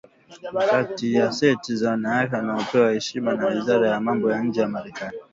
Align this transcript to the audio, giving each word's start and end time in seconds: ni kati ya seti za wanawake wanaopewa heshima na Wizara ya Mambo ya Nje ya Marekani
ni 0.53 0.61
kati 0.69 1.13
ya 1.13 1.31
seti 1.31 1.75
za 1.75 1.89
wanawake 1.89 2.35
wanaopewa 2.35 2.93
heshima 2.93 3.33
na 3.35 3.45
Wizara 3.47 3.89
ya 3.89 3.99
Mambo 3.99 4.31
ya 4.31 4.43
Nje 4.43 4.61
ya 4.61 4.67
Marekani 4.67 5.17